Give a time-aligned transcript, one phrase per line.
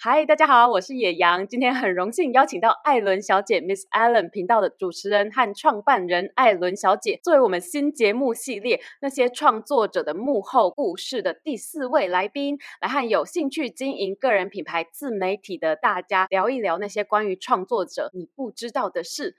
[0.00, 1.48] 嗨，大家好，我是野羊。
[1.48, 19.34] 今天很荣幸邀请到艾伦小姐 Miss Allen 频道的主持人和创办人艾伦小姐，作为我们新节目系列那些创作者的幕后故事的第四位来宾，来和有兴趣经营个人品牌自媒体的大家聊一聊那些关于创作者你不知道的事。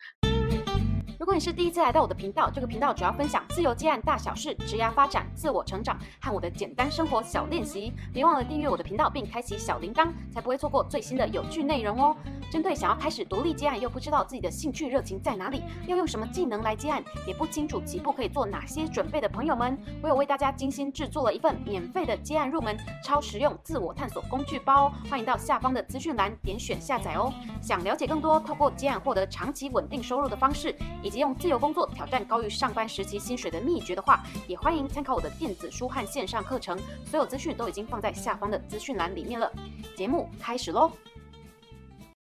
[1.19, 7.91] 如果你是第一次来到我的频道，这个频道主要分享自由接案大小事、职涯发展、自我成长和我的简单生活小练习。
[8.13, 12.15] 别忘了订阅我的频道，并开启小铃铛，才不会错过最新的有趣内容哦。
[12.49, 27.29] 针对想要开始独立接案又不知道自己的兴趣热情在哪里，要用什么技能来接案，也不清楚起步可以做哪些准备的朋友们，我有为大家精心制作了一份免费的接案入门超实用自我探索工具包，欢迎到下方的资讯栏点选下载哦。
[27.61, 30.73] 想了解更多透过接案获得长期稳定收入的方式，
[31.09, 39.51] 以及用自由工作挑战高于上班时期薪水的秘诀的话，也欢迎参考我的电子书和线上课程，所有资讯都已经放在下方的资讯栏里面了。
[39.97, 40.91] 节目开始喽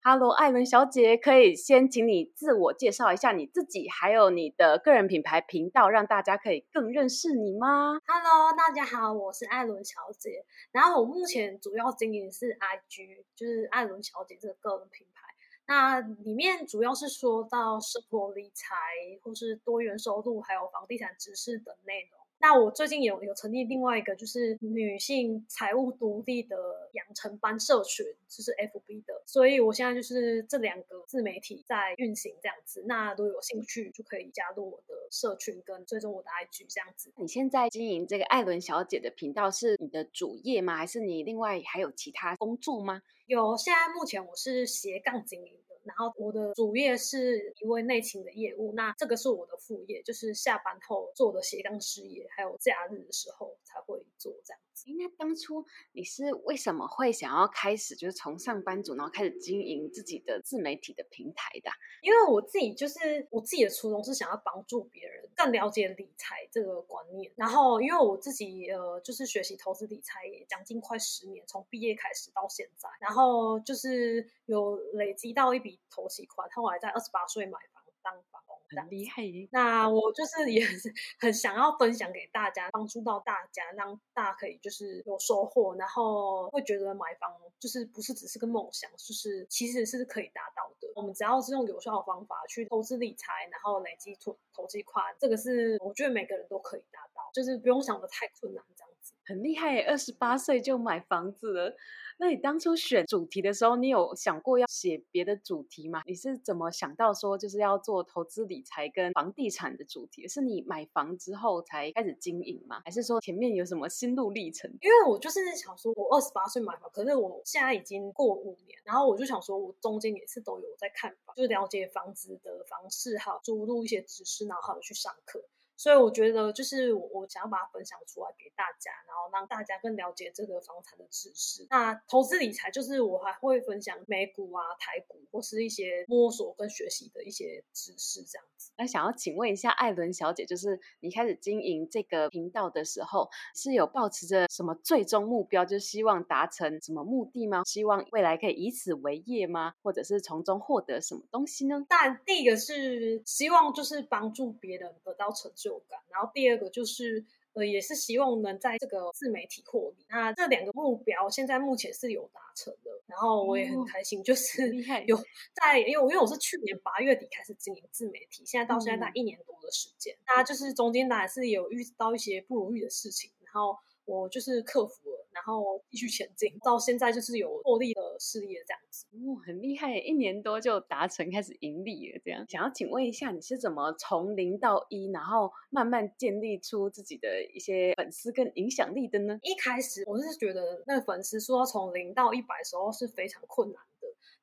[0.02, 15.27] ！Hello，艾伦小姐，可以先请你自我介绍一下你自己，还有你的个人品牌频道，让大家可以更认识你吗？Hello，大家好，我是艾伦小姐，然后我目前主要经营是 IG，就是艾伦小姐这个个人品牌。
[15.68, 18.74] 那里面主要是说到生活理财，
[19.22, 22.27] 或是多元收入，还有房地产知识等内容。
[22.40, 26.56] 那我最近有有成立另外一个，就是女性财务独立的
[26.92, 29.22] 养成班社群，就是 FB 的。
[29.26, 32.84] 所以我现在就是这两个自媒体在运行这样子。
[32.86, 37.12] 那如果有兴趣，就可以加入我的社群，跟追踪我的 IG 这样子。
[37.16, 40.76] 你现在经营这个艾伦小姐的频道是你的主业吗？
[40.76, 43.02] 还是你另外还有其他工作吗？
[43.26, 54.60] 有，现在目前我是斜杠经营的，然后我的主业是一位内勤的业务，那这个是我的副业，就是下班后做的斜杠事业，还有假日的时候才会做这样。
[54.60, 54.84] 子。
[54.96, 61.70] 那当初你是为什么会想要开始，就是从上班族然后开始经营自己的自媒体的平台的？
[62.00, 67.32] 因为我自己就是我自己的初衷是想要帮助别人更了解理财这个观念。
[67.34, 78.42] 然后因为我自己呃就是学习投资理财也将近快十年，从毕业开始到现在，然后就是有累积到一笔头期款，后来在二十八岁买房当房。
[78.70, 79.22] 很厉害！
[79.50, 90.92] 那我就是也是很想要分享给大家，帮助到大家，让大家可以就是有收获，然后会觉得买房就是不是只是个梦想，就是其实是可以达到的。
[90.94, 99.14] 我们只要是用有效的方法去投资理财，然后累积投投机款，这个是我觉得每个人都可以达到，就是不用想的太困难，这样子。
[99.24, 101.74] 很厉害，二十八岁就买房子了。
[102.20, 106.02] 那你当初选主题的时候，你有想过要写别的主题吗？
[106.04, 110.26] 你是怎么想到说就是要做投资理财跟房地产的主题？
[110.26, 112.82] 是你买房之后才开始经营吗？
[112.84, 114.68] 还是说前面有什么心路历程？
[114.80, 125.40] 因为我就是想说，我二十八岁买房，可是我现在已经过五年，然后我就想说，我中间也是都有在看房，就是了解房子的房市，还有注入一些知识，然后还有去上课。
[125.78, 131.64] 所以我觉得，就是我我想要把它分享出来给大家，然后让大家更了解这个房产的知识。
[131.70, 138.72] 那投资理财，就是我还会分享美股啊、台股，或是一些摸索跟学习的一些知识，这样子。
[138.76, 147.62] 那想要请问一下艾伦小姐，就是你开始经营这个频道的时候，是有抱持着什么最终目标，就是希望达成什么目的吗？
[147.64, 149.74] 希望未来可以以此为业吗？
[149.80, 151.86] 或者是从中获得什么东西呢？
[151.88, 155.67] 但第一个是希望就是帮助别人得到成就。
[156.10, 160.06] 然后第二个就是，呃，也是希望能在这个自媒体获利。
[160.08, 164.74] 那这两个目标现在目前是有达成的，然后我也很开心，就 是
[165.06, 165.16] 有
[165.52, 175.17] 在，因为因为我是去年八月底开始经营自媒体，现在到现在大概一年多的时间，嗯、那就是中间当然是有遇到一些不如意的事情，然后我就是克服了。
[175.38, 182.20] 然后继续前进，到现在就是有获利的事业这样子，哦，很厉害，一年多就达成开始盈利了。
[182.24, 189.38] 这样，想要请问一下，你是怎么从零到一，然后慢慢建立出自己的一些粉丝跟影响力的呢？
[189.44, 193.80] 一开始我是觉得那个粉丝说要从零到一百的时候是非常困难。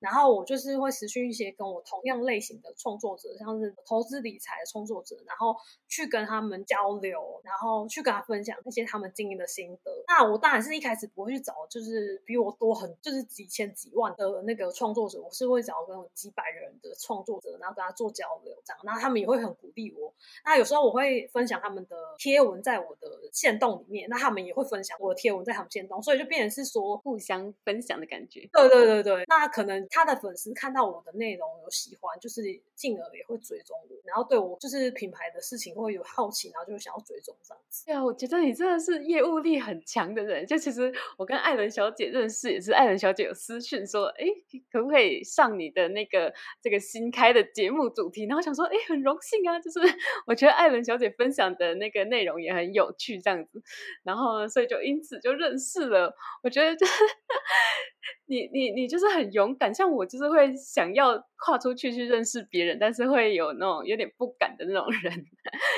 [0.06, 5.56] 然后我就是会实训一些跟我同样类型的创作者，像是投资理财的创作者，然后
[5.88, 9.92] 去跟他们交流，然后去跟他分享那些他们经营的心得。
[10.08, 20.14] 那我当然是一开始不会去找，就是比我多很就是几千几万的那个创作者，我是会找跟几百人的创作者，然后跟他做交流，这样，然后他们也会很鼓励我。
[20.46, 28.48] 那有时候我会分享他们的贴文在我的线动里面，那他们也会分享我的贴文在他们线动，所以就变成是说互相分享的感觉。
[28.54, 32.42] 对对对对，那可能他的粉丝看到我的内容有喜欢，就是
[32.76, 37.86] 进而也会追踪我，然后对我就是品牌的事情会有好奇，然后就想要追踪这样子。
[37.86, 40.46] 对啊，我觉得你真的是业务力很强的人。
[40.46, 44.26] 就其实我跟艾伦小姐认识也是艾伦小姐有私讯说，哎，
[44.70, 48.26] 可不可以上你的那个这个新开的节目主题？
[48.26, 49.80] 然后想说，哎，很荣幸啊，就是
[50.28, 53.64] 我觉得艾伦小姐分享的那个内容也很有趣，这样子，
[54.04, 56.14] 然后呢所以就因此就认识了。
[56.44, 56.94] 我觉得就是。
[58.28, 65.14] 你你你就是很勇敢，像我就是会想要跨出去去认识别人，但是会有那种有点不敢的那种 人，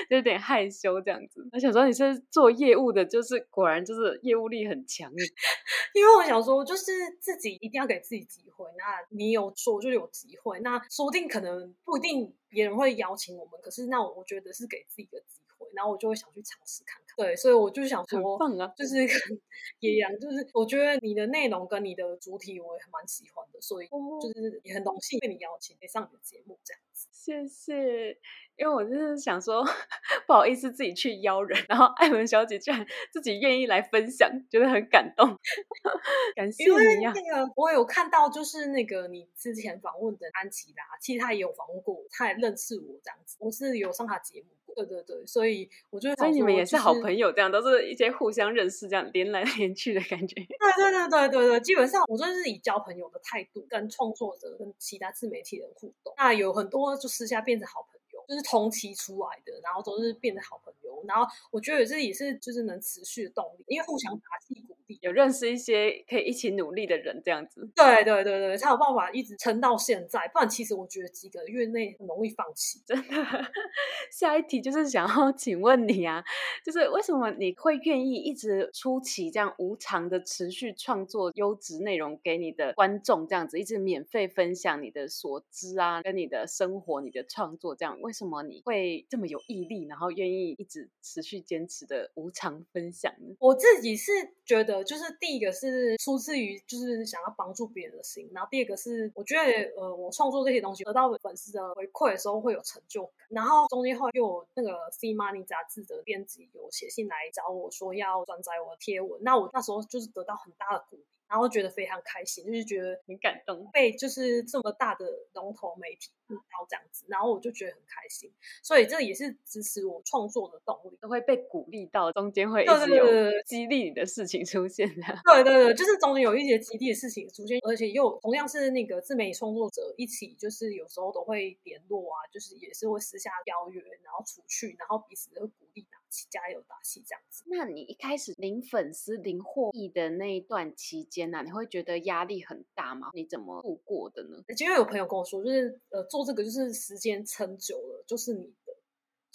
[0.10, 1.46] 就有点害羞这样子。
[1.52, 5.12] 我想说你是做业务的，就是果然就是业务力很强。
[5.94, 8.68] 因为我想说，就是自己一定要给自己机会。
[8.78, 15.42] 那你有说就有机会，那说不定可能不一定别人会邀请我们，可是那我觉得是给自己的机，
[15.78, 17.16] 然后我就会想去尝试看看。
[17.16, 18.98] 对，所以我就想说，棒啊，就是
[19.80, 27.08] 也一样，就是我觉得你的内容跟你的主题我也蛮喜欢的，所以就是也很荣幸被你邀请，上你的节目这样子。
[27.12, 28.18] 谢谢。
[28.58, 29.64] 因为我就是想说，
[30.26, 32.84] 不好意思自己去邀人，然后艾文小姐居然
[33.14, 35.38] 自己愿意来分享，觉得很感动，
[36.36, 37.14] 感谢你呀、啊。
[37.14, 44.57] 那个我有看到，就是那个你之前访问的安琪拉，其实她也有访问过我，他也认识我这样子，我是有上她节目过。
[44.86, 50.36] 对对对，所以我觉得、所以你们也是好朋友，这样都是一些互相认识，这样连来连去的感觉。
[50.36, 50.46] 对
[50.78, 57.98] 对对对对对，基本上我就是以交朋友的态度跟创作者跟其他自媒体人互动，那有很多就私下变成好朋友。
[58.28, 64.54] 就是同期出来的，然后都是变得好朋友，然后我觉得这也是就是能持续的动力，因为互相打气
[65.02, 67.70] 有认识一些可以一起努力的人，这样子。
[67.76, 72.82] 对对对对，才有办法一直撑到现在，不然其实我觉得几个月内很容易放弃。
[72.86, 73.06] 真的。
[74.12, 76.24] 下一题就是想要请问你啊，
[76.66, 88.08] 就是为什么你会愿意一直出奇这样无偿的持续创作优质内容给你的观众，这样子一直免费分享你的所知啊，跟你的生活、你的创作这样为。
[88.08, 93.36] 为什么你会这么有毅力，然后愿意一直持续坚持的无偿分享呢？
[93.38, 94.14] 我自己是
[94.46, 99.44] 觉得，就是第一个是出自于就是想要帮助别人的心，然后第二个是我觉得
[99.76, 103.28] 呃，我创作这些东西得到粉丝的回馈的时候会有成就感。
[103.30, 111.06] 然后中间后又有那个 C Money 杂志的编辑有写信来找我说要转载我的贴文，那我那时候就是得到很大的鼓励。
[111.30, 118.32] 然后觉得非常开心，就是觉得很感动，被就是这么大的龙头媒体看到这样子，然后我就觉得很开心，
[118.62, 123.06] 所以这也是支持我创作的动力，都会被鼓励到，中间会一直有
[123.46, 125.02] 激励你的事情出现的。
[125.26, 135.87] 对对对，就是中间有一些激励的事情出现，而且又同样是那个自媒体创作者一起，就是有时候都会联络啊，就是也是会私下邀约，然后出去，然后彼此都会鼓励
[136.30, 137.44] 加油打气这样子。
[137.48, 143.10] 那你一开始零粉丝零获益的那一段期间，天哪，你会觉得压力很大吗？
[143.14, 144.44] 你怎么度过的呢？
[144.60, 148.67] 因为有朋友跟我说，就是呃，做这个就是时间撑久了就是你的，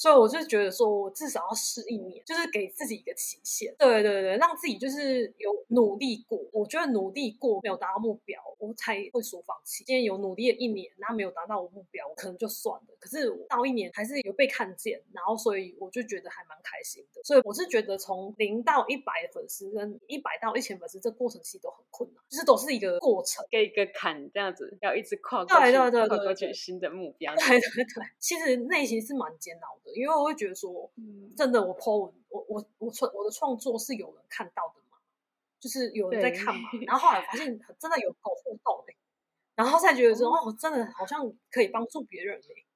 [0.02, 3.72] 所以我就觉得说我至少要试一年，就是给自己一个期限。
[3.78, 6.40] 对对对，让自己就是有努力过。
[6.52, 9.84] 我觉得努力过没有达到目标，我才会说放弃。
[9.84, 12.96] 今天有努力了一年，然后没有达到我目标，可能就算了。
[12.98, 17.22] 可是到一年还是有被看见，然后所以我就觉得还蛮开心的。
[17.22, 27.32] 所以我是觉得从零到一百粉丝跟一百到一千粉丝这过程其实都很困难，就是都是一个过程，给一个坎这样子，要一直跨过去，对对对对，跨过去新的目标。
[27.36, 34.98] 对对对，其实内心是蛮煎熬的，因为我会觉得说，嗯，真的我 po 文，我我我创我的创作是有人看到的嘛，
[35.60, 37.46] 就是有人在看嘛，然后后来发现
[37.78, 38.96] 真的有够互动欸，
[39.54, 42.66] 然后才觉得说，哦，哦，真的好像可以帮助别人欸。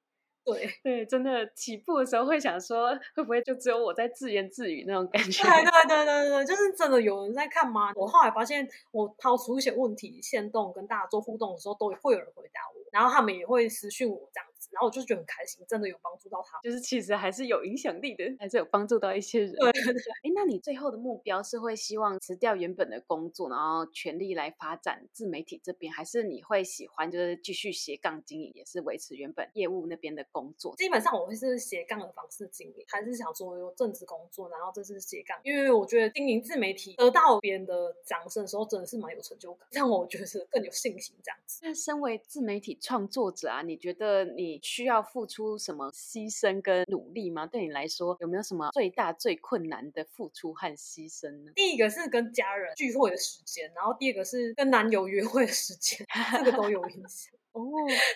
[0.47, 5.43] 对对，真的起步的时候会想说，会不会就只有我在自言自语那种感觉？
[5.43, 7.91] 对对对对对，就是真的有人在看吗？
[7.97, 14.46] 我后来发现，我抛出一些问题、线动跟大家做互动的时候，都会有人回答我，然后他们也会私讯我这样。
[14.77, 19.51] 然后我就觉得很开心，真的有帮助到他，就是其实还是有影响力的，还是有帮助到一些人。
[19.53, 20.01] 对对 对。
[20.23, 30.75] 哎，那你最后的目标是会希望辞掉原本的工作，然后全力来发展自媒体这边，还是你会喜欢就是继续斜杠经营，也是维持原本业务那边的工作？
[30.75, 41.61] 基本上我会是斜杠的方式经营，还是想说有正职工作，然后这是斜杠，因为我觉得经营自媒体得到别人的掌声的时候，真的是蛮有成就感，让我觉得是更有信心这样子。
[41.63, 47.45] 那身为自媒体创作者啊，你觉得你需要付出出什么牺牲跟努力吗？
[47.45, 51.51] 对你来说，有没有什么最大最困难的付出和牺牲呢？
[51.53, 56.05] 第一个是跟家人聚会的时间，然后第二个是跟男友约会的时间，
[56.43, 57.31] 这个都有影响。
[57.53, 57.61] 哦，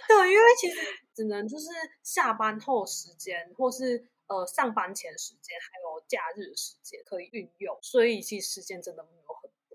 [0.07, 0.79] 对，因为其实
[1.13, 1.67] 只能就是
[2.03, 9.30] 下班后时间，或是呃上班前时间，还有假日时间可以运用，所以其实时间真的没有很。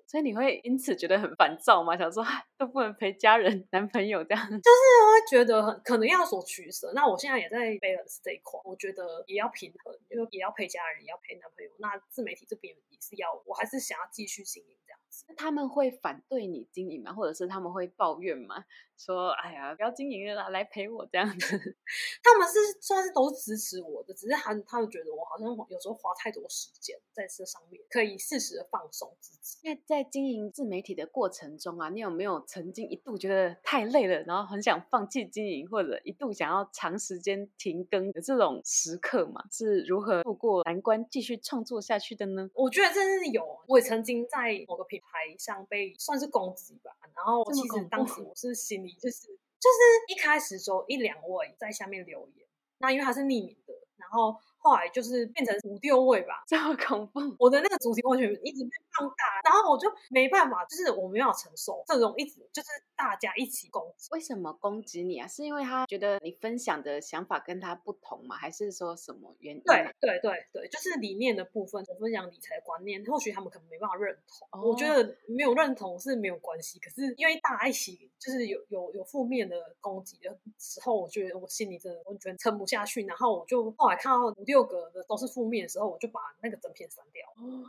[0.06, 1.96] 所以你会因此觉得很烦躁吗？
[1.96, 2.24] 想说
[2.56, 6.92] 都不能陪家人、 男朋友这样，就是我会觉得很可能要所取舍。
[6.94, 11.70] 那我现在也在 balance 这一块，我觉得也要平衡，因为也要陪家人，也要陪男朋友。
[11.78, 15.24] 那自媒体这边也是要，我还是想要继续经营这样子。
[15.28, 17.12] 那他们会反对你经营吗？
[17.12, 18.64] 或者是他们会抱怨吗？
[18.96, 21.76] 说哎呀，不要经营了啦，来陪我这样子。
[22.22, 29.58] 他们是算是都支持我的，只是他他们觉得我好像有时候花太多时间在这上面，可以适时的放松自己。
[29.62, 39.44] 那在经营自媒体的过程中啊，你有没有曾经一度觉得太累了，然后很想放弃经营，或者一度想要长时间停更的这种时刻嘛？
[39.50, 42.50] 是如何度过难关，继续创作下去的呢？
[42.54, 49.26] 我觉得真是有，我也曾经在某个品牌上被算是攻击吧，然后其实当时我是心就是
[49.58, 52.46] 就是一开始说一两位在下面留言，
[52.78, 54.40] 那因为他是匿名的，然后。
[54.66, 57.20] 后来就是变成五六位吧，这么恐怖！
[57.38, 64.08] 我的那个主题完全一直被放大，然后我就没办法，就是我没有承受这种一直就是大家一起攻击。
[64.10, 65.28] 为什么攻击你啊？
[65.28, 68.34] 是因为他觉得你分享的想法跟他不同吗？
[68.34, 69.62] 还是说什么原因？
[69.62, 74.48] 对对对对，就是理念的部分，我分享理财观念，或许他们可能没办法认同。
[74.50, 84.55] 哦、我觉得没有认同是没有关系，可是因为大家一起就是有有有负面的攻击的时候，我觉得我心里真的完全撑不下去，然后我就后来看到五六。
[84.56, 87.22] 六个的都是负面的时候，我就把那个整片删掉。
[87.36, 87.68] 哦，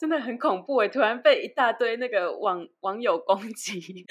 [0.00, 0.88] 真的很恐怖哎！
[0.88, 4.02] 突然被一大堆那个网网友攻击， 就是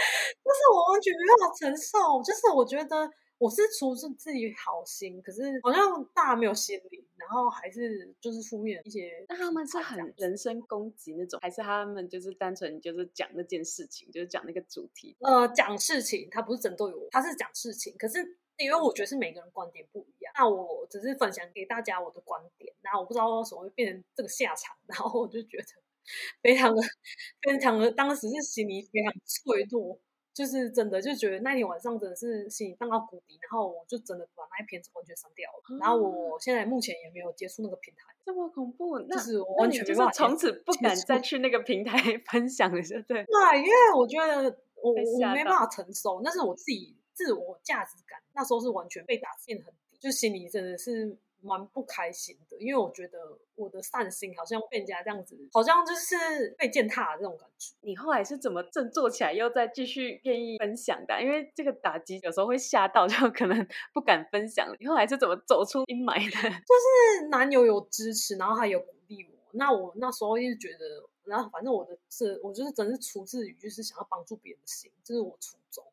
[0.73, 2.23] 我完全没办法承受。
[2.23, 9.25] 就是我觉得我是出自自己好心，可是好像大家没有心理，然后还是就是负面一些。
[9.27, 15.17] 那他们是很人身攻击那种，还是他们就是单纯就是讲那件事情，就是讲那个主题？
[15.19, 18.37] 呃，讲事情，他不是针对我，他是讲事情，可是。
[18.57, 25.63] 因为我觉得是每个人观点不一样，那我只是分享给大家我的观点，然后我不知道为什么会变成这个下场，然后我就觉得
[26.41, 26.81] 非常的、
[27.41, 29.99] 非常的，当时是心里非常脆弱，
[30.33, 35.63] 就是真的就觉得那天晚上真的是心里荡到谷底，然后我就真的把那一篇完全删掉了。
[35.71, 41.97] 嗯、然后我现在目前也没有接触那个平台，这么恐怖，那就是我完全没办法从此不敢再去那个平台
[42.31, 43.25] 分享了，对对？
[43.25, 46.95] 对，因为我觉得我我没办法承受，那是我自己。
[47.13, 57.73] 自我价值感那时候是完全被打变很低，就心里真的是蛮不开心的，因为我觉得我的善心好像被人家这样子，好像就是被践踏的这种感觉。
[57.81, 61.21] 你后来是怎么振作起来，又再继续愿意分享的？
[61.21, 64.75] 因为这个打击有时候会吓到，就可能 不敢分享了。
[64.79, 66.31] 你后来是怎么走出阴霾的？
[66.41, 69.31] 就是男友有支持，然后还有鼓励我。
[69.51, 75.85] 那我那时候一直觉得，然后反正我的是，我就是真是出自于就是想要帮助别人的心，这、就是我初衷。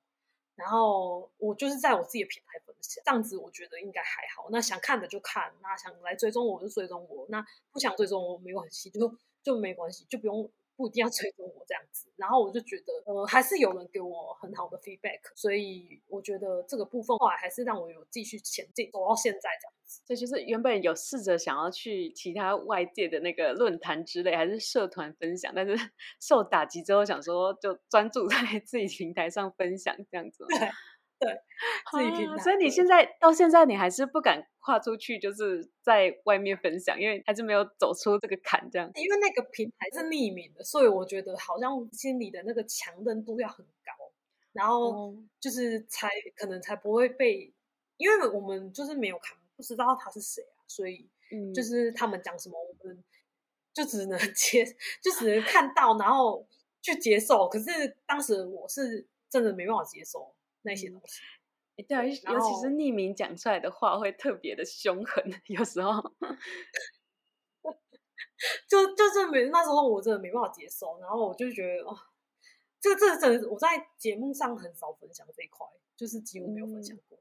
[0.61, 4.49] 然后我就是在我自己的平台分享，这样子我觉得应该还好。
[4.51, 10.49] 那想看的就看，那想来追踪我就追踪我，那不想追踪我没有关系，就就没关系，就不用
[10.81, 12.07] 不一定要追踪我这样子。
[12.17, 19.73] 然后我就觉得，呃，还是有人给我很好的 feedback，所以我觉得这个部分后来还是让我有继续前进，走到现在这样。
[20.07, 25.77] 所以就是原本有试着想要去其他外界的那个论坛之类，还是社团分享，但是
[26.19, 30.47] 受打击之后，想说就专注在自己平台上分享这样子。
[31.21, 31.41] 对对，
[31.93, 32.35] 自己平台。
[32.35, 38.91] 啊，所以你现在到现在，你还是不敢跨出去，就是在外面分享，因为还是没有走出这个坎，这样。
[38.95, 44.11] 因为那个平台是匿名的，所以我觉得好像心里的那个强韧度要很高，
[44.53, 47.53] 然后就是才可能才不会被，
[47.99, 49.37] 因为我们就是没有看。
[49.57, 51.07] 不知道他是谁啊，所以
[51.55, 53.05] 就是他们讲什么，我们
[53.75, 54.65] 就只能 接，
[55.03, 56.47] 就只能看到，然后
[56.81, 57.47] 去接受。
[57.47, 61.21] 可是当时我是真的没办法接受那些东西。
[61.77, 65.93] 嗯、对，尤其是匿名讲出来的话会特别的凶狠， 有时候
[68.69, 71.97] 就就是没那时候我真的没办法接受，然后我就觉得哦，
[72.81, 77.20] 这个这个真的我在节目上很少分享这一块，就是几乎没有分享过。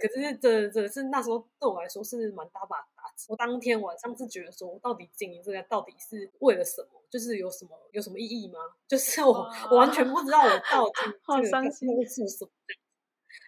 [0.00, 3.26] 可是这这是那时候对我来说是蛮大把打击。
[3.28, 7.02] 我当天晚上是觉得说，我到底经营这个到底是为了什么？
[7.08, 8.58] 就是有什么有什么意义吗？
[8.88, 10.92] 就是我我完全不知道我到底
[11.26, 12.50] 这个是做什么。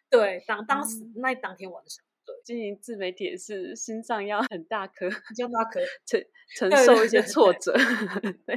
[0.09, 6.25] 对，当当时那当天晚上，对，经营自媒体也是心脏要很大颗，比较大颗，承
[6.57, 7.73] 承受一些挫折。
[8.47, 8.57] 对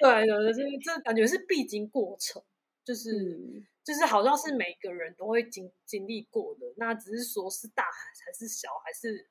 [0.00, 2.42] 对，就是这感觉是必经过程，
[2.84, 3.12] 就是。
[3.12, 9.28] 嗯就是好像是每个人都会经经历过的，那只是说是大还是小，还是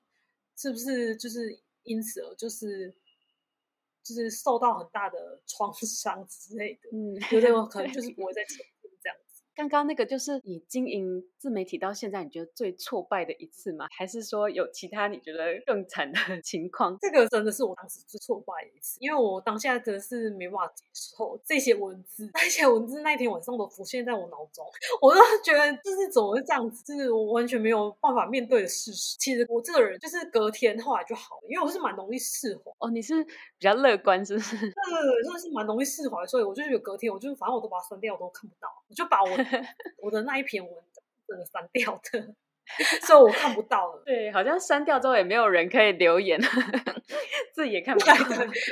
[0.55, 2.93] 是不是就是因此而就是
[4.03, 8.72] 就是受到很大的创伤之类的，嗯，有的可能就是不会再前进这样子。
[9.55, 13.85] 刚刚那个就是你经营自媒体到现在，你觉得最挫败的一次吗？
[13.91, 16.97] 还是说有其他你觉得更惨的 情况？
[16.99, 24.65] 这个真的是我当时最挫败的一次，因为我当下真的是没办法接受这些文字， 那些文字那天晚上都浮现在我脑中，
[25.01, 29.15] 我都觉得就是怎么会这样子，就是我完全没有办法面对的事实。
[29.19, 32.71] 其实我这个人就是隔天后来就好了，因为我是蛮容易释怀。
[32.79, 34.57] 哦，你是比较乐观，是不是？
[34.57, 39.42] 对对对，真的是蛮容易释怀，所以我就觉得隔天，我就反正我都把它删掉，我都看不到，我就把我
[40.01, 42.35] 我的那一篇文章真的删掉的，
[43.05, 44.03] 所以我看不到了。
[44.05, 46.39] 对，好像删掉之后也没有人可以留言，
[47.53, 48.13] 自己也看不到，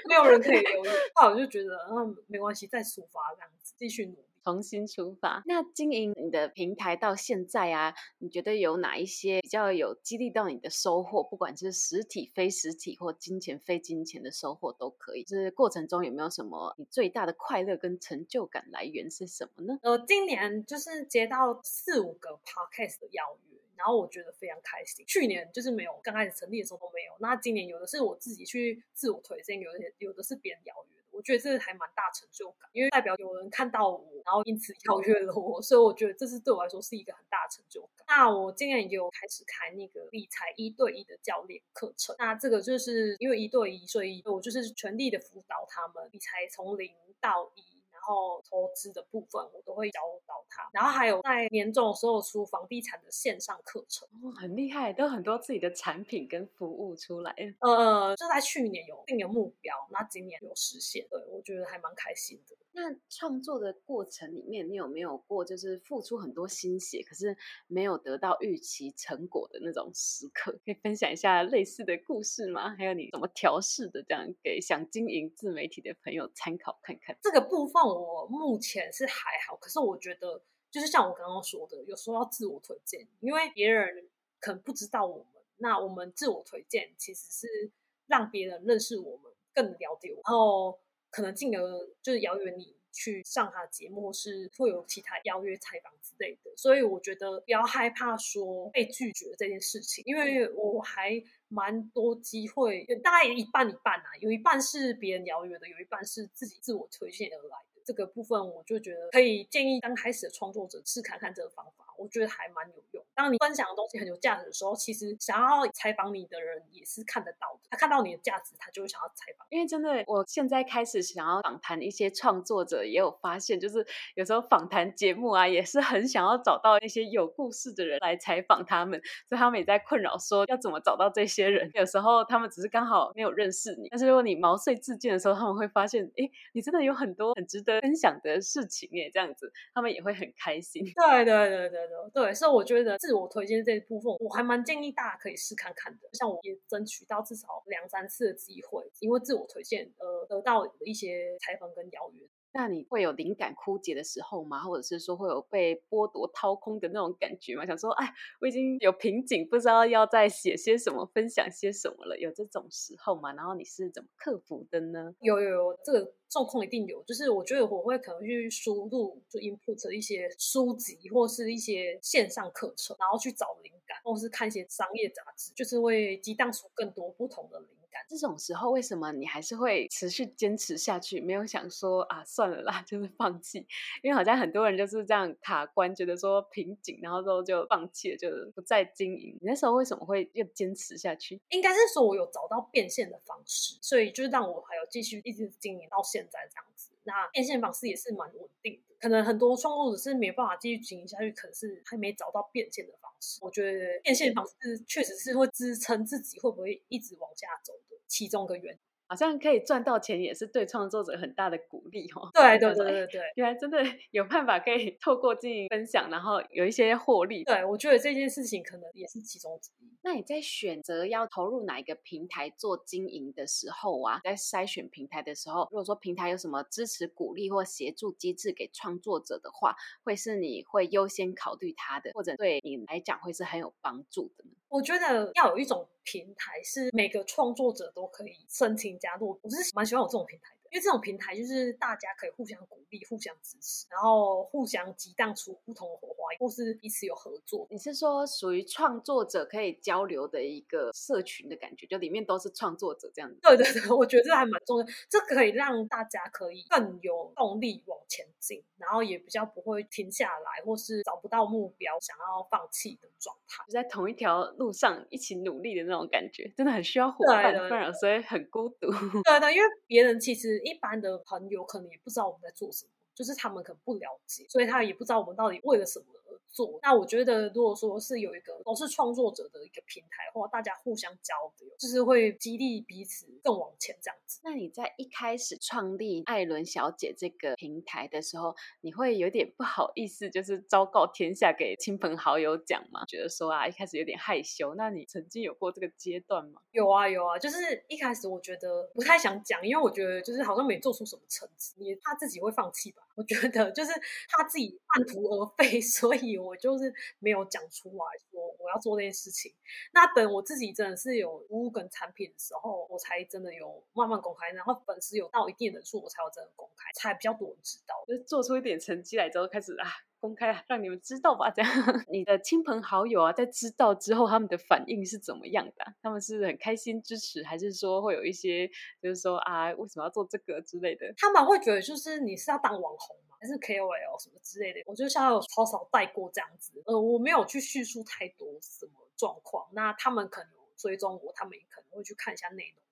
[0.08, 0.94] 没有人可以留言。
[1.16, 4.31] 那我就觉得，嗯，没关系，再出发这样子，继续努力。
[4.44, 5.44] 重新出发。
[5.46, 11.24] 那经营你的平台到现在啊，你觉得有哪一些比较有激励到你的收获？
[11.24, 15.24] 不管是实体、非实体，或金钱、非金钱的收获都可以。
[15.24, 19.80] 就是过程中有没有什么你最大的快乐跟成就感来源是什么呢？
[19.84, 25.06] 呃，今年就是接到四五个 podcast 的邀约，然后我觉得非常开心。
[25.06, 27.14] 去年就是没有，刚开始成立的时候都没有。
[27.20, 31.11] 那今年有的是我自己去自我推荐，有的有的是别人邀约。
[31.22, 38.04] 我觉得这还蛮大成就感，因为代表有人看到我，然后因此邀约了我，所以我觉得这是对我来说是一个很大的成就感。
[38.08, 47.71] 那我今年也有开始开那个理财一对一的教练课程，那这个就是因为一对一，所以我就是全力的辅导他们理财从零到一。
[48.02, 57.32] 然后投资的部分我都会教导他，然后还有在年终的时候出房地产的线上课程，哦，很厉害，都很多自己的产品跟服务出来。
[57.60, 62.56] 呃，就在去年有定个目标，那今年有实现，对，我觉得还蛮开心的。
[62.74, 67.36] 那创作的过程里面，你有没有过就是付出很多心血，可是
[67.68, 70.52] 没有得到预期成果的那种时刻？
[70.66, 72.76] 可以分享一下类似的故事吗？
[72.76, 77.18] 还有你怎么调试的，这样给想经营自媒体的朋友参考看看。
[77.22, 77.82] 这个部分。
[77.82, 84.08] 我目前是还好，可是我觉得就是像我刚刚说的，有时候要自我推荐，因为别人
[84.40, 85.26] 可能不知道我们，
[85.58, 87.72] 那我们自我推荐其实是
[88.06, 90.80] 让别人认识我们，更了解我，然后
[91.12, 96.52] 可能进而就是邀约你去上他的节目，或是会有其他邀约采访之类的。
[96.58, 107.82] 所以我觉得不要害怕说被拒绝这件事情，因为我还蛮多机会，大概一半一半啊，有一半是别人邀约的，有一半是自己自我推荐而来的。
[107.84, 112.82] 这个部分我就觉得可以建议刚开始的创作者试看看这个方法，我觉得还蛮有。
[113.22, 117.68] 当你分享的东西很有价值的时候，其实想要采访你的人也是看得到的。
[117.70, 119.46] 他看到你的价值，他就会想要采访。
[119.52, 131.70] 因为真的，我现在开始想要访谈一些创作者，也有发现，就是有时候访谈节目啊，也是很想要找到一些有故事的人来采访他们，所以他们也在困扰说要怎么找到这些人。
[131.76, 140.84] 有时候他们只是刚好没有认识你，但是如果你毛遂自荐的时候，他们会发现，哎，你真的有很多很值得分享的事情耶，这样子他们也会很开心。
[140.84, 146.10] 对对对对对对，所以我觉得自我推荐这部分，我还蛮建议大家可以试看看的。
[146.14, 152.28] 像我也争取到至少两三次的机会，因为自我推荐而得到一些采访跟邀约。
[152.54, 154.60] 那你会有灵感枯竭的时候吗？
[154.62, 157.66] 或者是说会有被剥夺掏空的那种感觉吗？
[157.66, 163.34] 想说，哎，我已经有瓶颈，不知道要再写些什么，分享些什么了，有这种时候吗？
[163.34, 165.16] 然后你是怎么克服的呢？
[165.22, 167.02] 有有有，这个状况一定有。
[167.04, 178.02] 就是我觉得我会可能去输入，就 input 一些书籍或是一些线上课程，然后去找灵感，或是看一些商业杂志，就是会激荡出更多不同的灵感。
[178.10, 181.20] 这种时候，为什么你还是会持续坚持下去？
[181.20, 183.60] 没有想说啊，算了啦， 就是放弃。
[184.02, 189.38] 因为好像很多人就是这样卡关，觉得说瓶颈，然后之后就放弃了，就是不再经营。
[189.42, 191.40] 你那时候为什么会又坚持下去？
[191.50, 196.92] 应该是说我有找到变现的方式，所以就是让我还有继续一直经营到现在这样子。
[197.04, 198.96] 那变现方式也是蛮稳定的。
[199.00, 203.40] 可能很多创作者是没办法继续经营下去，可是还没找到变现的式。
[203.42, 204.54] 我觉得变现方式
[204.88, 208.91] 确实是会支撑自己会不会一直往下走的其中一个原因。
[209.12, 212.32] 好像可以赚到钱，也是对创作者很大的鼓励哦。
[212.34, 213.78] 对对对对对，原来真的
[214.12, 217.44] 有办法可以透过经营分享，然后有一些获利。
[217.44, 219.92] 对，我觉得这件事情可能也是其中之一。
[220.02, 234.56] 那你在选择要投入哪一个平台做经营的时候啊，在筛选平台的时候，如果说平台有什么支持、鼓励或协助机制给创作者的话，会是你会优先考虑它的，或者对你来讲会是很有帮助的呢？
[234.72, 246.18] 我觉得要有一种平台是每个创作者都可以申请加入，我是蛮喜欢有这种平台的，因为这种平台就是大家可以互相鼓励、互相支持，然后互相激荡出不同的火花。
[246.40, 247.68] 或是彼此有合作。
[247.70, 253.38] 你是说属于创作者可以交流的一个社群的感觉，就里面都是创作者这样子？
[253.42, 263.66] 对对对，我觉得这还蛮重要，这可以让大家可以更有动力往前进，然后也比较不会停下来，或是找不到目标想要放弃的状态。
[263.68, 268.90] 就在同一条路上一起努力的那种感觉，真的很需要伙伴，不然所以很孤独。
[269.26, 272.92] 对对，因为别人其实一般的朋友可能也不知道我们在做什么。
[273.14, 276.06] 就是他们可能不了解，所以他也不知道我们到底为了什么
[276.52, 276.80] 做。
[276.82, 284.40] 那我觉得，如果说是有一个都是创作者的一个平台，或大家互相交流，就是会激励彼此更往前这样子。
[284.44, 293.06] 那你在一开始创立艾伦小姐这个平台的时候，你会有点不好意思，就是昭告天下给亲朋好友讲吗？
[293.08, 294.76] 觉得说啊，一开始有点害羞。
[294.76, 296.62] 那你曾经有过这个阶段吗？
[296.72, 303.04] 有啊，有啊，就是一开始我觉得不太想讲，因为我觉得就是好像没做出什么成绩，你怕自己会放弃吧。
[303.22, 303.92] 我觉得就是
[304.28, 309.54] 他自己半途而废， 所以我就是没有讲出来说我要做这件事情。
[309.94, 318.04] 那等我自己真的是有服务跟产品的时候，我才真的有慢慢公开，然后粉丝有到一定人数，我才有真的公开，才比较多人知道。
[318.08, 319.88] 就做出一点成绩来之后，开始啊。
[320.22, 321.70] 公开啊让你们知道吧，这样
[322.10, 325.94] 你的亲朋好友啊，在知道之后，他们的反应是怎么样的？
[326.02, 328.68] 他们是很开心支持，还是说会有一些
[329.02, 331.12] 就是说啊，为什么要做这个之类的？
[331.18, 333.36] 他们会觉得就是你是要当网红吗？
[333.42, 334.82] 还是 KOL 什么之类的？
[334.86, 339.68] 我就像有超少带过这样子，呃，我没有去叙述太多什么状况。
[339.74, 342.84] 那他们可能追踪我，他们也可能会去看一下内容。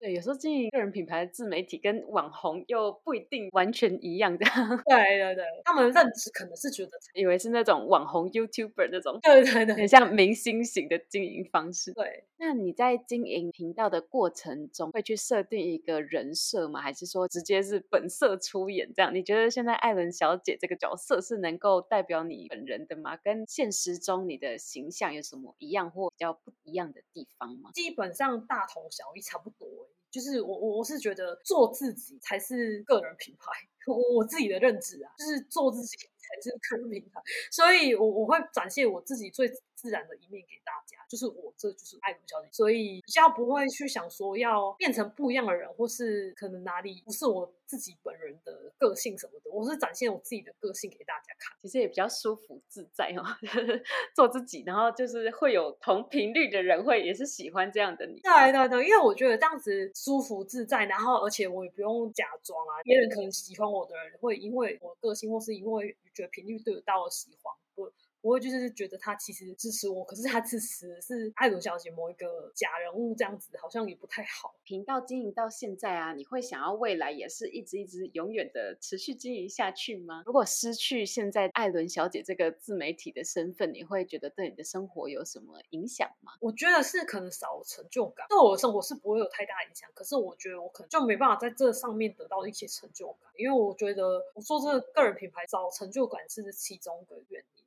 [0.00, 4.38] 对，有时候经营个人品牌的自媒体跟网红又不一定完全一样的。
[4.88, 11.92] 对对对，他们的认知可能是觉得以为是那种网红 YouTuber 那种，对对对，很像明星型的经营方式。
[11.92, 16.80] 对，那你在经营频道的过程中，会去设定一个人设吗？
[16.80, 19.14] 还是说直接是本色出演这样？
[19.14, 23.18] 你觉得现在艾伦小姐这个角色是能够代表你本人的吗？
[23.22, 27.70] 跟现实中你的形象有什么一样或比较不一样的地方吗？
[27.74, 29.89] 基本上大同小异，差不多。
[30.10, 33.50] 就是我我我是觉得做自己才是个人品牌，
[33.86, 37.20] 我我自己的认知啊，就是做自己才是个人品牌，
[37.50, 53.24] 所以我我会展现我自己最自然的一面给大家，就是我这就是艾伦小姐，所以比较不会去想说要变成不一样的人，或是可能哪里不是我自己本人的个性什么的，我是展现我自己的个性给大家看，其实也比较舒服自在哦，
[54.14, 67.54] 做自己，然后就是会有同频率的人会也是喜欢这样的你，对对对，因为我觉得这样子舒服自在，然后而且我也不用假装啊，别人可能喜欢我的人会因为我个性，或是因为觉得频率对得到我喜欢。
[68.22, 74.54] 我会就是觉得他其实支持我，可是他支持的是艾伦小姐某一个假人物这样子，好像也不太好。
[74.62, 80.22] 频道经营到现在啊，你会想要未来也是一直一直永远的持续经营下去吗？
[80.26, 86.32] 如果失去现在艾伦小姐这个自媒体的身份，你会觉得对你的生活有什么影响吗？
[86.40, 89.90] 我觉得是可能少成就感，对我的生活是不会有太大影响。
[89.94, 97.64] 可是我觉得我可能就没办法在这上面得到一些成就感，因为我觉得我做这个个人品牌找成就感是其中的原因。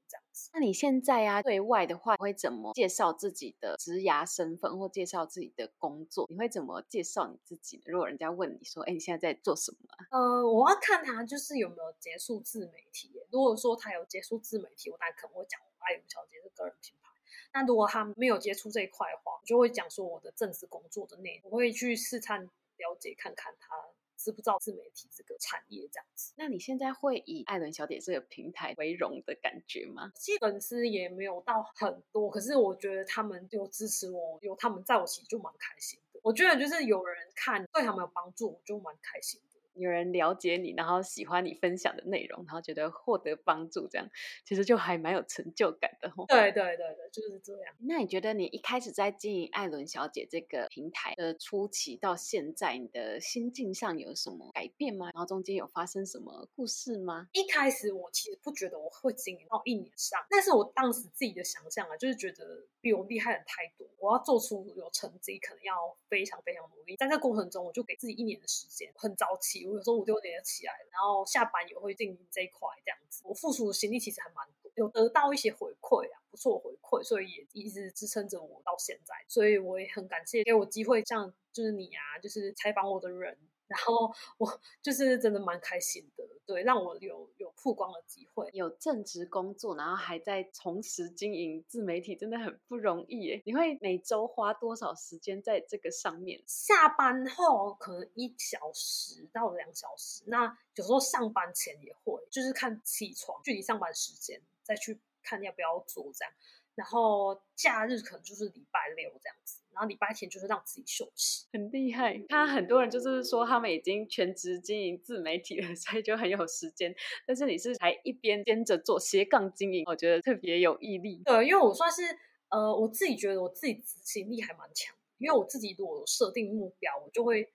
[0.54, 6.26] 那你现在啊，对外的话会怎么介绍自己的职涯身份，或介绍自己的工作？
[6.30, 7.82] 你会怎么介绍你自己？
[7.86, 9.78] 如果人家问你说：“哎，你现在在做什么？”
[10.12, 13.12] 呃，我要看他就是有没有结束自媒体。
[13.32, 17.10] 如果说他有结束自媒体，我大概可能会讲艾伦小姐是个人品牌。
[17.54, 23.76] 那如果他没有接触这一块的话，我就会讲说我的正式工作的内容，我会去试探了解看看他。
[24.24, 26.34] 知不知道自媒体这个产业这样子？
[26.38, 30.14] 那你现在会以艾伦小姐这个平台为荣的感觉吗？
[30.16, 36.20] 基本是也没有到很多，可是我觉得他们有支持我，有他们在我其实就蛮开心的。
[36.24, 39.53] 我觉得就是有人看对他们有帮助，我就蛮开心的。
[39.76, 44.08] 有人了解你，然后喜欢你分享的内容，然后觉得获得帮助，这样
[44.46, 46.12] 其实就还蛮有成就感的。
[46.28, 47.76] 对对对对，就是这样。
[47.80, 55.10] 那你觉得你一开始在经营艾伦小姐这个平台的初期到现在，你的心境上有什么改变吗？
[55.14, 57.28] 然后中间有发生什么故事吗？
[57.34, 65.74] 一开始我其实不觉得我会经营到一年上，但是我当时自己的想象啊，就是觉得比我厉害的太多，我要做出有成绩，可能要
[66.10, 66.96] 非常非常努力。
[66.98, 69.63] 在这过程中，我就给自己一年的时间，很早起。
[69.68, 73.22] 我有时候五六点起来，然后下班也会经营这一块，这样子。
[73.26, 79.14] 我付出的心力其实还蛮多，有得到一些回馈啊，不错回馈，所以也一直支撑着我到现在。
[79.28, 83.38] 所以我也很感谢给我机会，像就是你啊，就是采访我的人。
[83.68, 93.42] 然后我就是真的蛮开心的，对，让我有有曝光的机会，有正职工作，然后还在同时经营自媒体，真的很不容易耶。
[93.46, 96.42] 你会每周花多少时间在这个上面？
[96.46, 106.34] 下班后可能一小时到两小时，那有时候上班前也会，就是看起床距离上班时间再去看要不要做这样。
[106.76, 111.46] 然后假日可能就是礼拜六这样子，然后礼拜天就是让自己休息。
[111.54, 116.96] 很厉害，他很多人就是说他们已经全职经营自媒体了， 所以就很有时间。
[117.28, 121.22] 但是你是还一边兼着做斜杠经营，我觉得特别有毅力。
[121.26, 122.02] 对，因为我算是
[122.50, 127.54] 呃，我自己觉得我自己执行力还蛮强，因为我自己如果设定目标，我就会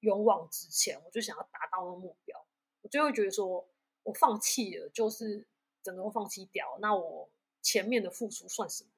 [0.00, 2.46] 勇往直前，我就想要达到那目标，
[2.82, 3.68] 我就会觉得说
[4.04, 5.44] 我放弃了，就是
[5.82, 7.28] 整个放弃掉，那我。
[7.66, 8.90] 前面的付出算什么？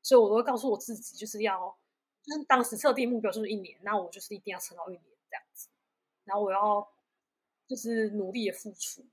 [0.00, 1.76] 所以我都会告诉我自己，就是要，
[2.22, 5.68] 就是当时设定目标就是一年，那我就是一定要撑到一年这样子，
[6.24, 6.88] 然后我要
[7.66, 9.04] 就是努力的付出，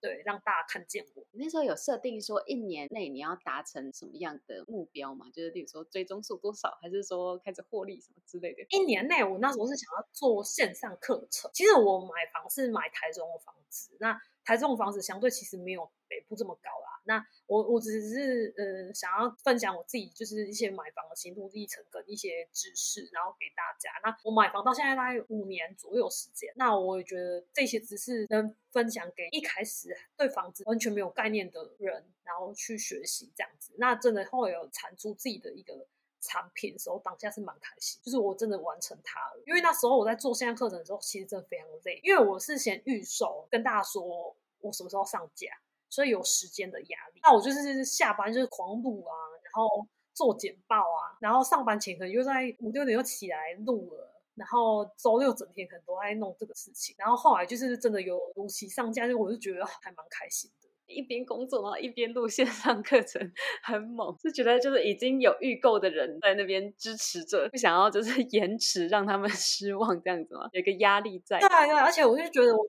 [0.00, 1.24] 对，让大家看见我。
[1.30, 5.30] 你那时候有设定说一年内你要达成什么样的目标吗？
[5.32, 8.66] 就是比如说追踪数多少，还是说开始获利什么之类的？
[8.70, 11.48] 一年内我那时候是想要做线上课程。
[11.54, 16.89] 其实我买房是买台中的房子，那台中的房子相对其实没有北部这么高啦。
[17.04, 23.90] 那我我只是呃想要分享我自己就是一些买房的心路历程跟一些知识，然后给大家。
[24.02, 33.72] 那我买房到现在大概五年左右时间，那我也觉得这些知识能分享给一开始对房子完全没有概念的人，然后去学习这样子。
[33.78, 35.86] 那真的后来有产出自己的一个
[36.20, 39.42] 产品的时候，当下是蛮开心，就是我真的完成它了。
[39.46, 45.48] 因为那时候我在做线上课程的时候，其实真的非常累，因为我是先预售跟大家说我什么时候上架。
[45.90, 71.38] 所以有时间的压力，那我就是下班就是狂录啊，然后做简报啊，然后上班前可能又在五六点又起来录了，然后周六整天可能都在弄这个事情，然后后来就是真的有如期上架，就我就觉得还蛮开心的，一边工作然后一边录线上课程，很猛，就觉得就是已经有预购的人在那边支持着，不想要就是 延迟让他们 失望这样子嘛，有一个压力在。
[71.40, 72.68] 对对，而且我就觉得我。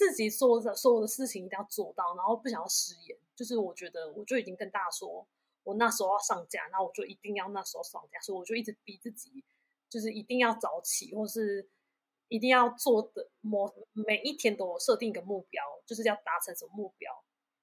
[0.00, 3.18] 自己说的所有的事情一定要做到，然后不想要食言。
[3.36, 5.26] 就是我觉得，我就已经跟大家说，
[5.62, 8.18] 我那时候要上架，那我就一定要那时候上架。
[8.18, 9.44] 所以我就一直逼自己，
[9.90, 11.68] 就是一定要早起，或是
[12.28, 17.22] 一定要做的某每一天都有设定一个目标，就是要达成什么目标，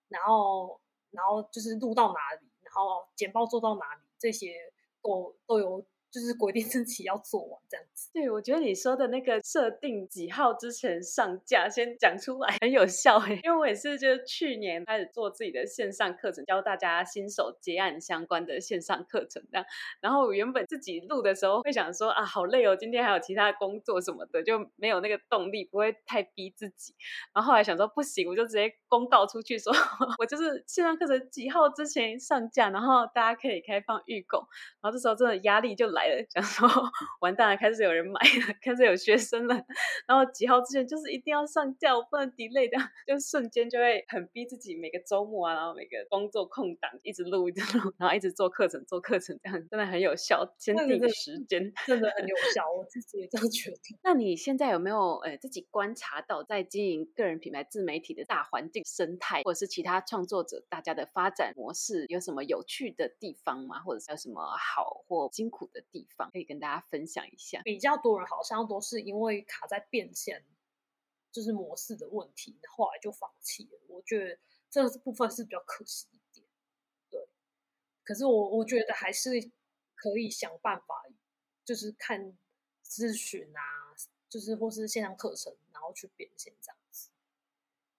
[0.10, 4.71] 然后然后就是录到哪里，然后简报做到哪里，这些
[5.02, 5.84] 都都有。
[6.11, 8.09] 就是国定自己要做完这样子。
[8.13, 13.39] 对，我觉得你说的那个设定几号之前上架，先讲出来 很有效诶。
[13.43, 19.65] 因为我也是，就是去年开始做自己的线上课程，教大家新手结案相关的线上课程这样。
[20.01, 26.95] 然后我原本自己录的时候会想说啊，好累哦，今天还有其他工作什么的，就没有那个动力，不会太逼自己。
[27.33, 29.71] 然后后来想说不行，我就直接公告出去说，
[30.19, 34.39] 我就是线上课程几号之前上架，然后大家可以开放预购。
[34.81, 36.25] 然后这时候真的压力就来了。
[36.29, 36.69] 想说
[37.19, 39.55] 完蛋了，开始有人买了，开始有学生了，
[40.07, 53.77] 然后几号之前就是一定要上架，我不能 delay 的，就瞬间就会很逼自己，每个周末啊，然后每个工作空档一直录一直录，然后一直做课程做课程，这样真的很有效，先定个时间，真的很有效，我自己也这样觉得。
[54.03, 63.79] 那你现在有没有呃自己观察到在经营个人品牌自媒体的大环境生态，或者是其他创作者大家的发展模式有什么有趣的地方吗？
[63.79, 66.30] 或者是有什么好或辛苦的地方？
[66.32, 70.43] 可以跟大家分享一下，比较多人好像都是因为卡在变现，
[71.32, 73.80] 就是模式的问题，后来就放弃了。
[73.88, 76.45] 我觉得这部分是比较可惜一点，
[77.10, 77.28] 对。
[78.04, 79.52] 可是我我觉得还是
[79.95, 81.06] 可以想办法，
[81.65, 82.38] 就是看
[82.86, 83.62] 咨询啊，
[84.30, 87.10] 就是或是线上课程，然后去变现这样子。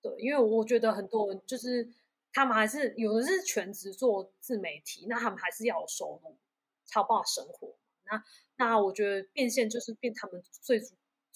[0.01, 1.93] 对，因为我觉得很多人就是
[2.33, 6.39] 他们还是有的是全职做自媒体，那他们还是要有收入，
[6.89, 7.77] 才有办法生活。
[8.11, 8.25] 那
[8.57, 10.81] 那我觉得变现就是变他们最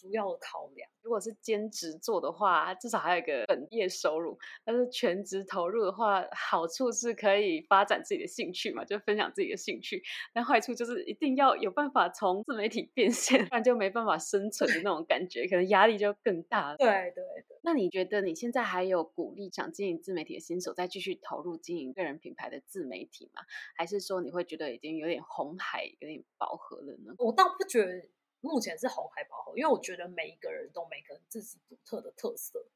[0.03, 0.91] 主主要的考量。
[1.03, 4.37] 如果是兼职做的话，至少还有一个本业收入。
[4.65, 10.03] 但是全职投入的话，好处是可以发展自己的兴趣嘛，就分享自己的兴趣。
[10.35, 16.77] 但坏处就是一定要有办法从自媒体变现，不然就没办法生存的那种感觉，可能压力就更大了。
[16.77, 17.59] 对对对。
[17.63, 23.43] 那你觉得你现在还有鼓励想经营自媒体的新手再继续投入经营个人品牌的自媒体吗？
[23.77, 27.15] 还是说你会觉得已经有点红海，有点饱和了呢？
[27.19, 28.03] 我倒不觉得
[28.43, 32.67] 目前是红海饱和，因为我觉得每一个人都每个人自己独特的特色，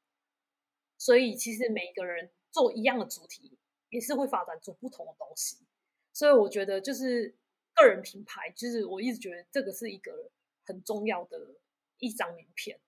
[0.97, 5.57] 所以其实每一个人做一样的主题也是会发展出不同的东西。
[6.11, 7.35] 所以我觉得就是
[7.75, 10.31] 个人品牌，就是我一直觉得这个是一个
[10.65, 11.55] 很重要的
[11.99, 12.79] 一张名片。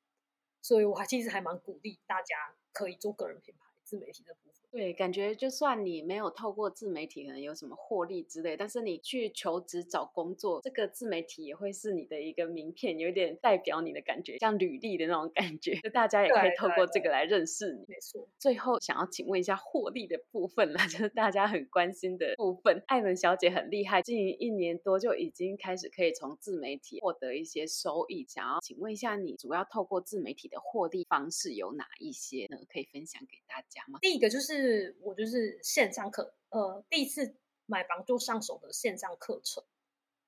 [0.62, 4.59] 所以，我还其实还蛮鼓励大家可以做个人品牌自媒体的部分。
[4.72, 17.86] 对，感觉就算你没有透过自媒体，可能有什么获利之类，但是你去求职找工作，这个自媒体也会是你的一个名片，有点代表你的感觉，像履历的那种感觉，就大家也可以透过这个来认识你。
[17.88, 18.28] 没错。
[18.38, 22.84] 最后想要请问一下获利的部分啦， 就是大家很关心的部分。
[22.88, 28.26] 艾伦小姐很厉害，经营一年多就已经开始可以从自媒体获得一些收益。
[28.28, 32.58] 想要请问一下，你主要透过自媒体的获利方式有哪一些呢？
[32.72, 33.98] 可以分享给大家吗？
[34.02, 39.64] 第一个就是是我就是线上课，呃，第一次买房就上手的线上课程。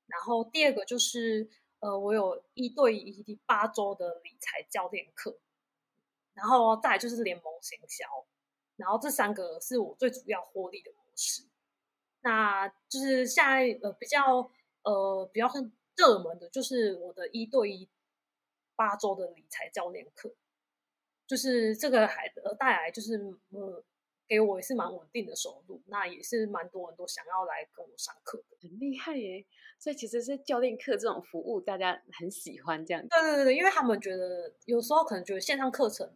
[0.08, 5.40] 然后第二个就是呃，我有一对一八周的理财教练课。
[6.34, 8.06] 然后再来就是联盟行销。
[8.78, 11.44] 然后这三个是我最主要获利的模式。
[12.22, 14.52] 那就是现在呃比较
[14.84, 17.90] 呃比较很热门的，就是我的一对一
[18.76, 20.34] 八周的理财教练课。
[21.28, 23.18] 就是这个还呃带来就是
[23.52, 23.84] 呃
[24.32, 29.46] 给我也是蛮稳定的收入，那也是蛮多人都想要来跟我上课的，很厉害耶！
[29.78, 33.06] 所以其实是教练课这种服务，大家很喜欢这样。
[33.10, 36.10] 对对对，因为他们觉得有时候可能觉得线上课程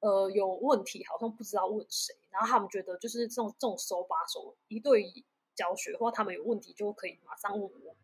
[0.00, 5.22] 呃有问题，好像不知道问谁，然后他们觉得就是这种这种手把手一对一
[5.54, 7.94] 教学，或他们有问题就可以马上问我，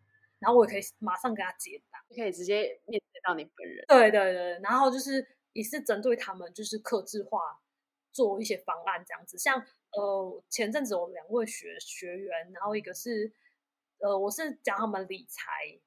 [0.40, 3.82] 然后我也可以马上给他解答，就可以直接面对到你本人。
[3.88, 5.26] 对对对，然后就是。
[5.54, 7.38] 也是针对他们，就是客制化
[8.12, 9.36] 做一些方案这样子。
[9.38, 9.58] 像
[9.92, 13.32] 呃，前阵子我们两位学学员，然后一个是
[13.98, 15.78] 呃，我是教他们理财，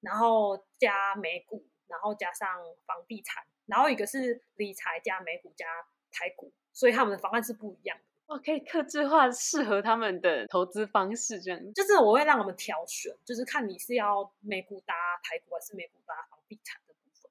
[0.00, 2.48] 然后加美股，然后加上
[2.86, 5.66] 房地产，然后一个是理财加美股加
[6.10, 8.04] 台股，所以他们的方案是不一样的。
[8.26, 11.72] 哦，可以客制化适合他们的投资方式，这样。
[11.72, 17.30] 就是我会让他们挑选，就是看你是要美股搭台股，还是美股搭房地产的部分。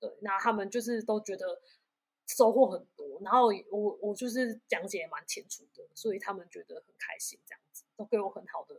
[0.00, 1.62] 对，那他们就是都觉得
[2.26, 8.74] 收获很多，然后我我就是讲解也蛮清楚的，所以他们觉得很开心，这样子都给我很好的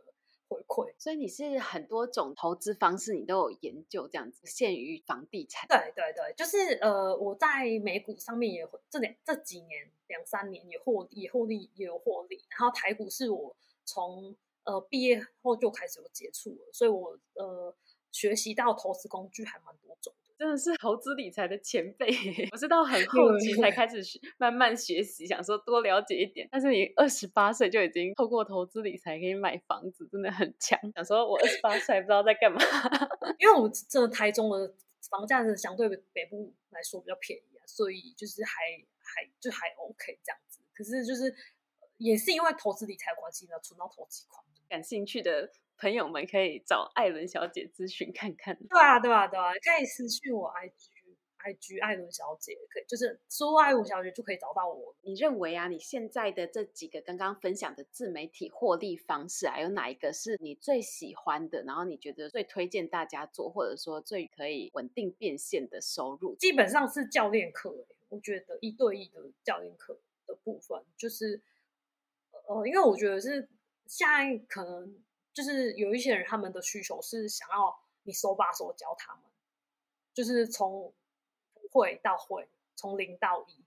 [0.48, 0.92] 回馈。
[0.98, 5.66] 所以你是很多种投资方式你都有研究，这样子限于房地产？
[5.68, 17.74] 对对对，就是呃我在美股上面也这两这几年两三年也获也获利也有获利，然后台股是我从呃毕业后就开始有接触了，所以我呃
[18.10, 20.12] 学习到投资工具还蛮多种。
[20.44, 22.06] 真的是投资理财的前辈，
[22.52, 26.46] 我是到很后期才开始学，慢慢学习，想说多了解一点。
[26.52, 30.78] 但是你二十八岁就已经透过投资理财可以买房子，真的很强。
[30.94, 32.60] 想说我二十八岁还不知道在干嘛，
[33.40, 34.74] 因为我们这个台中的
[35.08, 38.52] 房价是相对北部来说比较便宜啊，所以就是还
[39.00, 40.60] 还就还 OK 这样子。
[40.74, 41.34] 可是就是
[41.96, 45.50] 也是因为投资理财关系呢，存到投机款，感兴趣的。
[45.76, 48.56] 朋友们可以找艾伦小姐咨询看看。
[48.56, 54.94] 对啊，对啊，对啊，可以私信我 IG，IG 艾伦小姐，可以就是搜艾伦小姐就可以找到我。
[55.02, 61.62] 你认为啊，你现在的这几个刚刚分享的自媒体获利方式啊，有哪一个是你最喜欢的？
[61.64, 66.34] 然后你觉得最推荐大家做，或者说最可以稳定变现的收入？
[66.36, 67.74] 基本上是教练课，
[68.08, 71.42] 我觉得一对一的教练课的部分，就是
[72.46, 73.48] 呃，因为我觉得是
[73.86, 75.02] 现在可能。
[75.34, 79.24] 就是有一些人，他们的需求是想要你手把手教他们，
[80.14, 80.94] 就是从
[81.52, 83.64] 不会到会，从零到一，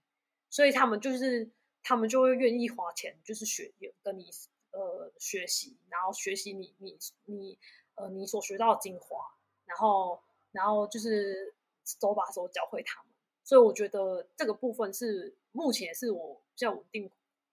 [0.48, 1.50] 所以他们就是
[1.82, 3.70] 他们就会愿意花钱，就是学
[4.02, 4.30] 跟你
[4.70, 7.58] 呃学习，然后学习你你你
[7.96, 9.18] 呃你所学到的精华，
[9.66, 10.18] 然后
[10.52, 11.54] 然后就是
[11.84, 13.12] 手把手教会他们，
[13.44, 17.10] 所以我觉得这个部分是目前是我比较稳定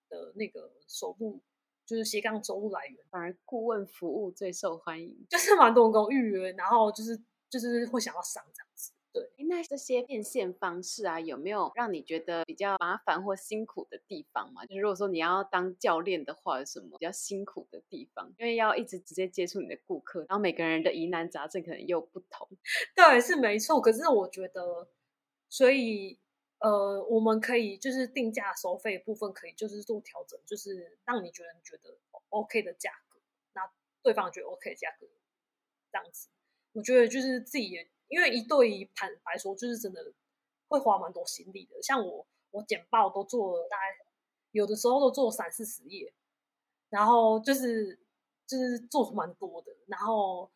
[0.08, 1.42] 的那个手部。
[1.86, 8.92] 就是斜杠收入来源，反而顾问服务最受欢迎，就是蛮多人跟我预约，然后就是就是会想要上这样子。
[9.14, 14.66] 对，那这些变现方式啊，有没有让你觉得比较麻烦或辛苦的地方嘛？
[14.66, 18.34] 就是如果说你要当教练的话，有什么比较辛苦的地方？
[18.38, 22.46] 因为要一直直接接触你的顾客，然后每个人的疑难杂症可能又不同。
[22.94, 23.80] 对，是没错。
[23.80, 24.90] 可是我觉得，
[25.50, 26.20] 所以。
[26.60, 31.98] 呃，我们可以就是定价收费部分可以就是做调整，就是让你觉得你觉得
[32.30, 33.20] OK 的价格，
[33.54, 33.62] 那
[34.02, 35.06] 对方觉得 OK 的价格，
[35.92, 36.30] 这样子，
[36.74, 40.14] 我觉得就是自己也，因为一对一坦白说，就是真的
[40.68, 41.82] 会花蛮多心力的。
[41.84, 43.84] 像我，我简报都做了大概
[44.52, 46.14] 有的时候都做三四十页，
[46.90, 48.00] 然后就是
[48.48, 50.50] 就是做蛮多的，然后。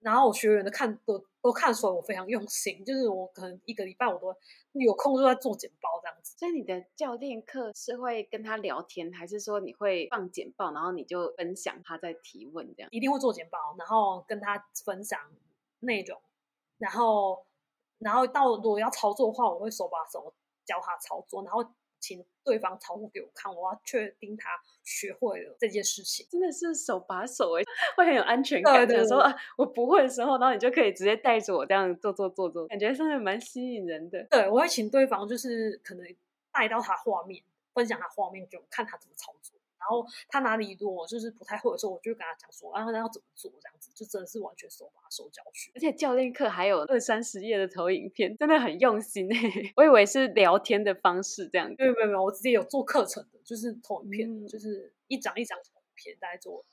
[0.00, 4.34] 然后我学员的看都都看出来我非常用心，就是我可能一个礼拜我都
[4.72, 6.36] 有空就在做简报这样子。
[6.38, 12.88] 所以你的教练课是会跟他聊天，还是说你会放简报，然后你就分享他在提问这样？
[12.92, 15.18] 一定会做简报，然后跟他分享
[15.80, 16.20] 内容，
[16.78, 17.46] 然后
[17.98, 21.64] 然后到如果要操作的话，我会手把手教他操作，然后。
[22.06, 24.48] 请对方操作给我看，我要确定他
[24.84, 27.64] 学会了这件事情，真的是手把手哎，
[27.96, 28.86] 会很有安全感。
[28.86, 34.24] 对对，说啊，我不会的时候，然后你就可以直接带着我这样做做做做，感觉上面蛮吸引人的。
[34.30, 36.06] 对，我会请对方就是可能
[36.52, 37.42] 带到他画面，
[37.74, 39.55] 分享他画面给我看他怎么操作。
[39.86, 45.70] 然后他哪里多就是不太会的时候，我就跟他讲说，然后他要怎么做这样子，就真的是完全手把手教学。
[45.76, 49.72] 而且教练课还有二三十页的投影片，真的很用心诶。
[49.76, 56.64] 我以为是聊天的方式这样子，没有没有没有，我直接有做课程的，就是投影片，嗯、就是一张一张投影片，大概做，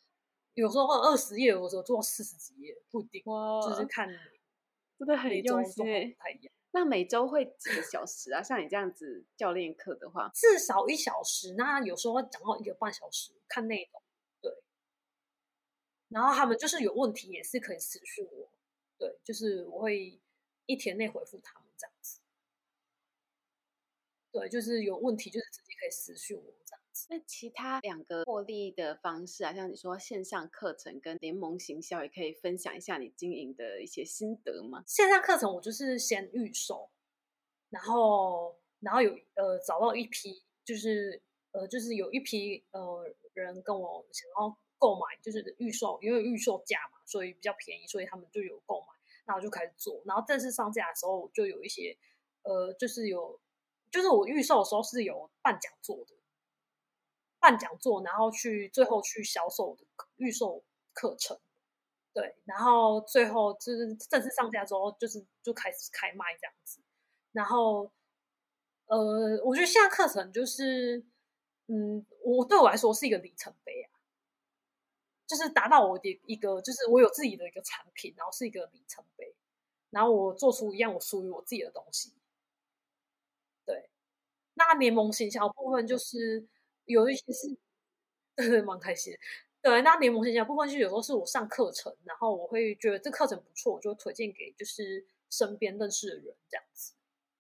[0.56, 4.16] 有时候二十页，有时候做四十几页，不一定，哇就是看你，
[4.98, 6.53] 真的很用心诶，不太一样。
[6.76, 8.42] 那每周会几个小时啊？
[8.42, 11.54] 像你这样子教练课的话，至少一小时。
[11.54, 14.02] 那有时候会讲到一个半小时，看内容。
[14.42, 14.52] 对。
[16.10, 18.50] 然后他们就是有问题也是可以私讯我，
[18.98, 20.20] 对，就是我会
[20.66, 22.20] 一天内回复他们这样子。
[24.32, 26.83] 对，就是有问题就是直接可以私讯我这样。
[27.10, 34.84] 那其他两个获利的方式啊，像你说线上课程跟联盟行销，也可以分享一下你经营的一些心得吗？
[34.86, 36.92] 线上课程我就是先预售，
[37.70, 41.22] 然后然后有呃找到一批，就是
[41.52, 48.88] 呃就是有一批呃人跟我想要购买，就是预售，因为预售价嘛，所以比较便宜，所以他们就有购买，
[49.26, 51.98] 那我就开始做，然后正式上架的时候就有一些
[52.44, 53.40] 呃就是有
[53.90, 56.13] 就是我预售的时候是有办讲座的。
[57.44, 59.86] 办讲座，然后去最后去销售的
[60.16, 60.64] 预售
[60.94, 61.38] 课程，
[62.14, 66.80] 对，然后最后就是正式上架之后，就是就开始开卖这样子。
[67.34, 67.92] 然后，
[68.86, 71.04] 呃，我觉得现在课程就是，
[71.68, 73.92] 嗯，我对我来说是一个里程碑啊，
[75.28, 79.36] 就是达到我的一个，就是我有自己的一个产品，然后是一个里程碑，
[79.90, 82.14] 然后我做出一样我属于我自己的东西。
[83.66, 83.90] 对，
[84.54, 86.48] 那联盟行销部分就是。
[86.88, 87.58] 有一些是，
[88.64, 89.14] 蛮开心。
[89.62, 96.94] 对，那联盟线下部分，就有时候是我上课程，然后我会觉得这课程不错，我就推荐给就是身边认识的人这样子。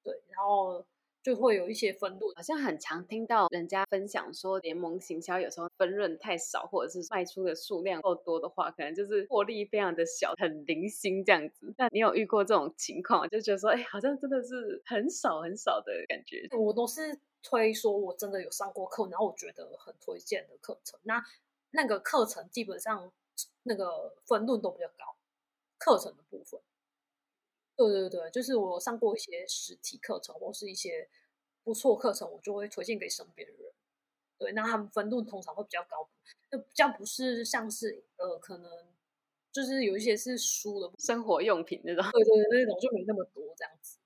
[0.03, 0.85] 对，然后
[1.23, 2.33] 就会有一些分润。
[2.35, 11.73] 好像很常听到人家分享说，联盟行销有时候分润太少，或者是卖出的数量够多的话，可能就是获利非常的小，很零星这样子。
[11.77, 16.47] 那你有遇过这种情况，就觉得说，哎，好像真的是很少很少的感觉。
[16.57, 17.19] 我都是。
[17.43, 21.23] 推说我真的有上过课，然后我觉得很推荐的课程，那
[21.71, 23.11] 那个课程基本上
[23.63, 25.15] 那个分论都比较高，
[25.77, 26.61] 课程的部分。
[27.77, 31.09] 对对对，就是我上过一些实体课程或是一些
[31.63, 33.73] 不错课程，我就会推荐给身边的人。
[34.37, 36.07] 对，那他们分论通常会比较高，
[36.51, 38.71] 就比较不是像是呃，可能
[39.51, 43.97] 就是有一些是书的生活用品那种，对对对，那种就没那么多这样子。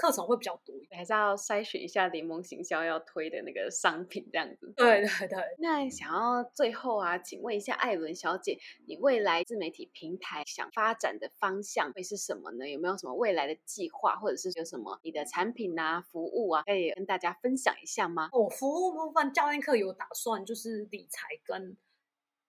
[0.00, 4.72] 课程会比较多一点，还是要筛选一下联盟行销要推的那个商品这样子。
[4.74, 5.38] 对对对。
[5.58, 12.66] 那想要最后啊，请问一下艾伦小姐，你未来自媒体平台想发展的方向会是什么呢？
[12.66, 18.30] 有没有什么未来的计划，或者是有什么你的产品啊、服务啊，可以跟大家分享一下吗？
[18.32, 21.76] 我、哦、服务部分教练课有打算，就是理财跟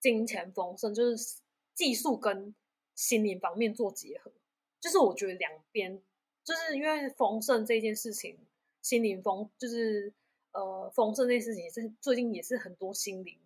[0.00, 1.36] 金钱丰盛，就是
[1.74, 2.54] 技术跟
[2.94, 4.32] 心灵方面做结合，
[4.80, 6.02] 就是我觉得两边。
[6.44, 8.38] 就是因为丰盛这件事情，
[8.80, 10.12] 心灵丰就是
[10.52, 13.38] 呃丰盛这件事情是最近也是很多心灵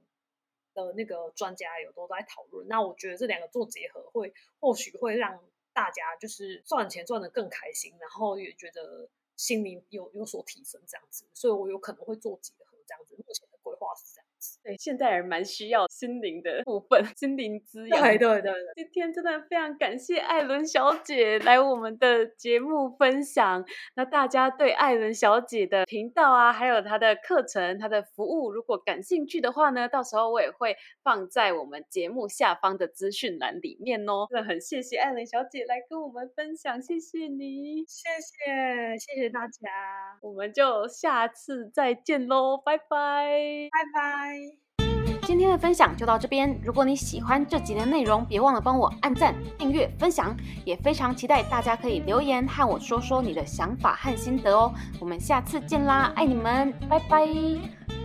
[0.74, 2.66] 的那个专家有都在讨论。
[2.68, 5.42] 那我觉得这两个做结合会或许会让
[5.72, 11.24] 大家就是赚钱赚得更开心，然后也觉得心灵有有所提升这样子。
[11.34, 13.14] 所以我有可能会做结合这样子。
[13.16, 13.45] 目前。
[14.62, 18.02] 对，现代人蛮需要心灵的部分，心灵滋养。
[18.02, 23.64] 对对对对，今天真的非常感谢艾伦小姐来我们的节目分享。
[23.94, 34.26] 那大家对艾伦小姐的频道啊，还有她的课程、她的服务，如果感兴趣的话呢，到时候我也会放在我们节目下方的资讯栏里面哦。
[34.30, 39.70] 真的很谢谢艾伦小姐来跟我们分享，谢谢你，谢谢谢谢大家，
[40.22, 44.35] 我们就下次再见喽，拜拜，拜拜。
[45.22, 46.56] 今天的分享就到这边。
[46.62, 54.72] 如果你喜欢这集的内容，别忘了帮我按赞、订阅、分享，也非常期待大家可以留言和我说说你的想法和心得哦。
[55.00, 57.95] 我们下次见啦，爱你们，拜拜。